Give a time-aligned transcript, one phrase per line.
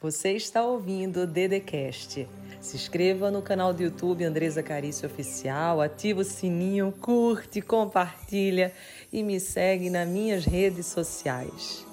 [0.00, 2.28] Você está ouvindo o Dedecast.
[2.60, 8.72] Se inscreva no canal do YouTube Andresa Carício Oficial, ativa o sininho, curte, compartilha
[9.12, 11.84] e me segue nas minhas redes sociais.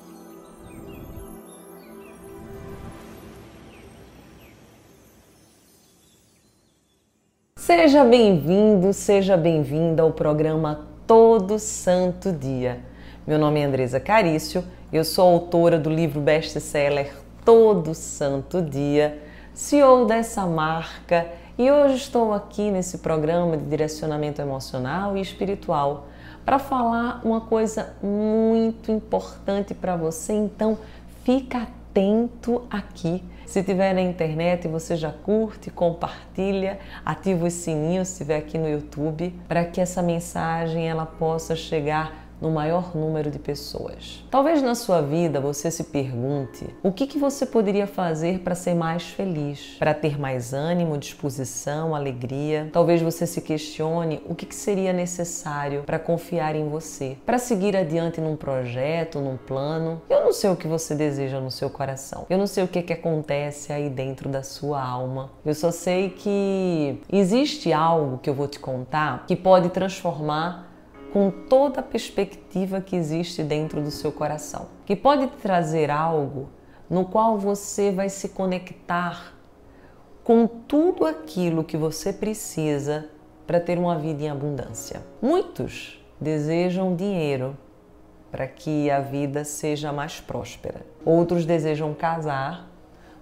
[7.57, 12.85] Seja bem-vindo, seja bem-vinda ao programa Todo Santo Dia.
[13.25, 14.63] Meu nome é Andresa Carício,
[14.93, 19.21] eu sou autora do livro best-seller todo santo dia,
[19.53, 21.27] CEO dessa marca,
[21.57, 26.07] e hoje estou aqui nesse programa de direcionamento emocional e espiritual
[26.43, 30.77] para falar uma coisa muito importante para você, então
[31.23, 31.59] fica
[31.95, 33.23] atento aqui.
[33.45, 38.67] Se tiver na internet, você já curte, compartilha, ativa os sininhos se estiver aqui no
[38.67, 44.23] YouTube, para que essa mensagem ela possa chegar no maior número de pessoas.
[44.29, 48.75] Talvez na sua vida você se pergunte o que, que você poderia fazer para ser
[48.75, 52.69] mais feliz, para ter mais ânimo, disposição, alegria.
[52.71, 57.75] Talvez você se questione o que, que seria necessário para confiar em você, para seguir
[57.75, 59.99] adiante num projeto, num plano.
[60.07, 62.27] Eu não sei o que você deseja no seu coração.
[62.29, 65.31] Eu não sei o que, que acontece aí dentro da sua alma.
[65.43, 70.64] Eu só sei que existe algo que eu vou te contar que pode transformar
[71.15, 76.49] com toda a perspectiva que existe dentro do seu coração, que pode trazer algo
[76.89, 79.33] no qual você vai se conectar
[80.25, 83.07] com tudo aquilo que você precisa
[83.47, 85.05] para ter uma vida em abundância.
[85.21, 87.55] Muitos desejam dinheiro
[88.29, 90.85] para que a vida seja mais próspera.
[91.05, 92.69] Outros desejam casar,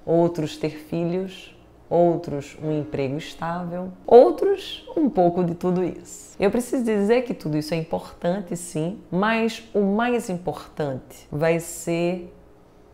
[0.04, 1.56] outros ter filhos,
[1.94, 6.36] outros um emprego estável, outros um pouco de tudo isso.
[6.40, 12.34] Eu preciso dizer que tudo isso é importante, sim, mas o mais importante vai ser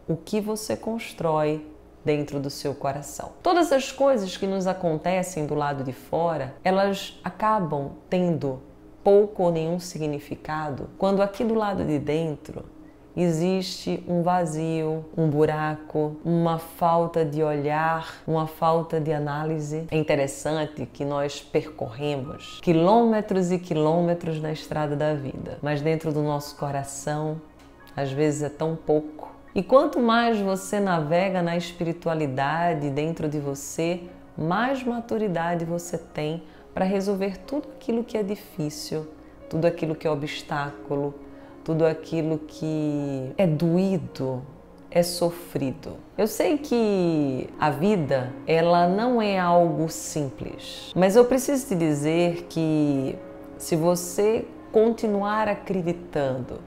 [0.06, 1.66] o que você constrói
[2.04, 3.32] dentro do seu coração.
[3.42, 8.62] Todas as coisas que nos acontecem do lado de fora, elas acabam tendo
[9.02, 12.66] pouco ou nenhum significado quando aqui do lado de dentro
[13.16, 19.88] existe um vazio, um buraco, uma falta de olhar, uma falta de análise.
[19.92, 26.22] É interessante que nós percorremos quilômetros e quilômetros na estrada da vida, mas dentro do
[26.22, 27.42] nosso coração,
[27.96, 29.30] às vezes é tão pouco.
[29.54, 34.02] E quanto mais você navega na espiritualidade dentro de você,
[34.38, 36.44] mais maturidade você tem
[36.74, 39.08] para resolver tudo aquilo que é difícil,
[39.50, 41.14] tudo aquilo que é obstáculo,
[41.70, 44.42] tudo aquilo que é doído,
[44.90, 45.98] é sofrido.
[46.18, 52.48] Eu sei que a vida, ela não é algo simples, mas eu preciso te dizer
[52.50, 53.16] que
[53.60, 56.60] se você continuar acreditando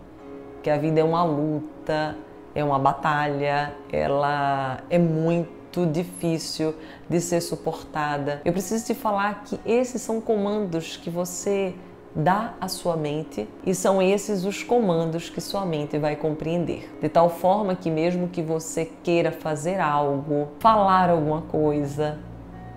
[0.62, 2.16] que a vida é uma luta,
[2.54, 6.76] é uma batalha, ela é muito difícil
[7.10, 8.40] de ser suportada.
[8.44, 11.74] Eu preciso te falar que esses são comandos que você
[12.14, 16.90] dá à sua mente e são esses os comandos que sua mente vai compreender.
[17.00, 22.18] De tal forma que, mesmo que você queira fazer algo, falar alguma coisa,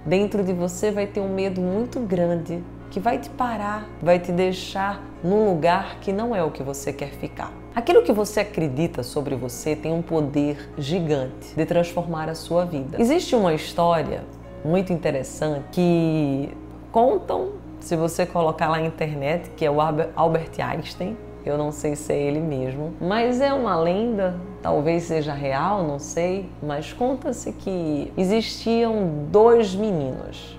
[0.06, 4.32] dentro de você vai ter um medo muito grande que vai te parar, vai te
[4.32, 7.52] deixar num lugar que não é o que você quer ficar.
[7.76, 12.96] Aquilo que você acredita sobre você tem um poder gigante de transformar a sua vida.
[13.02, 14.24] Existe uma história
[14.64, 16.50] muito interessante que
[16.90, 21.96] contam se você colocar lá na internet, que é o Albert Einstein, eu não sei
[21.96, 27.52] se é ele mesmo, mas é uma lenda, talvez seja real, não sei, mas conta-se
[27.52, 30.58] que existiam dois meninos.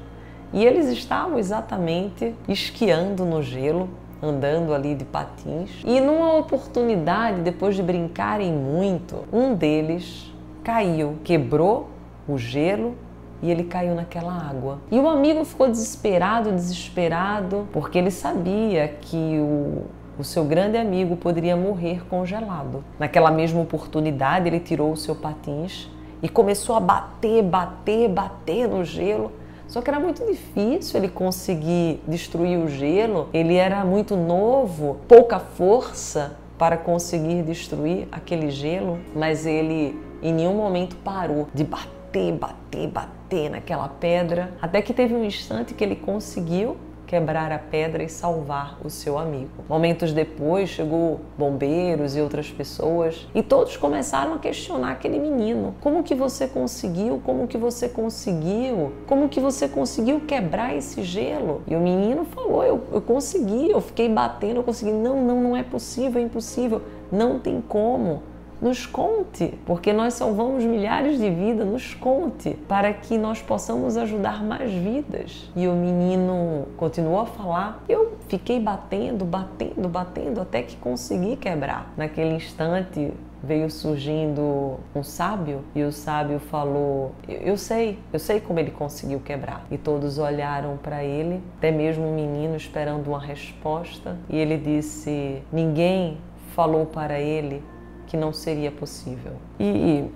[0.53, 3.89] E eles estavam exatamente esquiando no gelo,
[4.23, 11.91] andando ali de patins, e numa oportunidade, depois de brincarem muito, um deles caiu, quebrou
[12.29, 12.95] o gelo
[13.43, 14.79] e ele caiu naquela água.
[14.91, 19.85] E o amigo ficou desesperado, desesperado, porque ele sabia que o,
[20.19, 22.85] o seu grande amigo poderia morrer congelado.
[22.99, 25.89] Naquela mesma oportunidade, ele tirou o seu patins
[26.23, 29.33] e começou a bater, bater, bater no gelo.
[29.69, 33.29] Só que era muito difícil ele conseguir destruir o gelo.
[33.33, 40.55] Ele era muito novo, pouca força para conseguir destruir aquele gelo, mas ele em nenhum
[40.55, 42.89] momento parou de bater bater, bater,
[43.27, 46.77] bater naquela pedra, até que teve um instante que ele conseguiu
[47.07, 49.65] quebrar a pedra e salvar o seu amigo.
[49.69, 55.77] Momentos depois chegou bombeiros e outras pessoas e todos começaram a questionar aquele menino.
[55.81, 57.23] Como que você conseguiu?
[57.25, 58.93] Como que você conseguiu?
[59.07, 61.63] Como que você conseguiu quebrar esse gelo?
[61.69, 64.91] E o menino falou: eu, eu consegui, eu fiquei batendo, eu consegui.
[64.91, 66.83] Não, não, não é possível, é impossível.
[67.13, 68.23] Não tem como.
[68.61, 74.43] Nos conte, porque nós salvamos milhares de vidas, nos conte, para que nós possamos ajudar
[74.43, 75.51] mais vidas.
[75.55, 77.83] E o menino continuou a falar.
[77.89, 81.93] Eu fiquei batendo, batendo, batendo até que consegui quebrar.
[81.97, 83.13] Naquele instante,
[83.43, 89.21] veio surgindo um sábio e o sábio falou: Eu sei, eu sei como ele conseguiu
[89.21, 89.65] quebrar.
[89.71, 95.43] E todos olharam para ele, até mesmo o menino esperando uma resposta, e ele disse:
[95.53, 96.19] Ninguém
[96.55, 97.63] falou para ele
[98.07, 99.33] que não seria possível.
[99.59, 100.11] E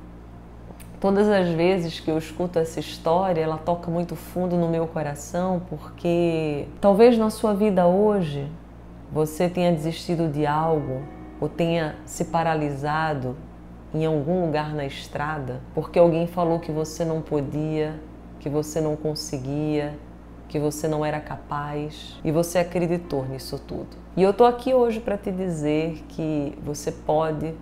[1.00, 5.62] todas as vezes que eu escuto essa história, ela toca muito fundo no meu coração,
[5.68, 8.50] porque talvez na sua vida hoje
[9.12, 11.02] você tenha desistido de algo
[11.40, 13.36] ou tenha se paralisado
[13.92, 17.98] em algum lugar na estrada porque alguém falou que você não podia,
[18.38, 19.98] que você não conseguia,
[20.48, 23.96] que você não era capaz e você acreditou nisso tudo.
[24.16, 27.54] E eu tô aqui hoje para te dizer que você pode,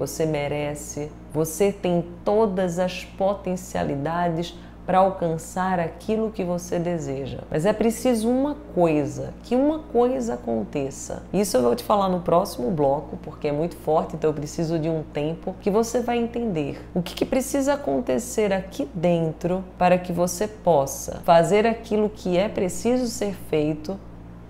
[0.00, 4.56] você merece, você tem todas as potencialidades
[4.86, 7.40] para alcançar aquilo que você deseja.
[7.50, 11.22] Mas é preciso uma coisa, que uma coisa aconteça.
[11.34, 14.78] Isso eu vou te falar no próximo bloco, porque é muito forte, então eu preciso
[14.78, 19.98] de um tempo que você vai entender o que, que precisa acontecer aqui dentro para
[19.98, 24.00] que você possa fazer aquilo que é preciso ser feito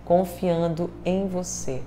[0.04, 1.82] confiando em você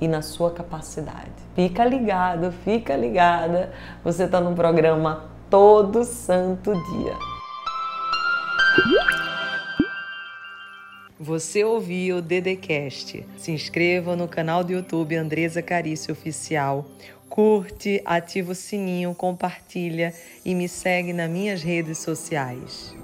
[0.00, 1.30] e na sua capacidade.
[1.54, 3.72] Fica ligado, fica ligada.
[4.04, 7.16] Você está no programa todo santo dia.
[11.18, 13.26] Você ouviu o Dedecast.
[13.36, 16.86] Se inscreva no canal do YouTube Andresa Carício Oficial.
[17.28, 20.14] Curte, ativa o sininho, compartilha
[20.44, 22.94] e me segue nas minhas redes sociais.